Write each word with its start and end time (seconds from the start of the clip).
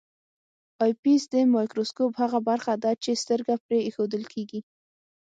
آی 0.83 0.91
پیس 1.03 1.23
د 1.33 1.35
مایکروسکوپ 1.55 2.13
هغه 2.23 2.39
برخه 2.49 2.73
ده 2.83 2.91
چې 3.03 3.11
سترګه 3.23 3.53
پرې 3.65 3.79
ایښودل 3.83 4.23
کیږي. 4.33 4.59